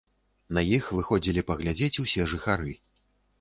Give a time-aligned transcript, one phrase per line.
[0.57, 2.73] На іх выходзілі паглядзець усе жыхары.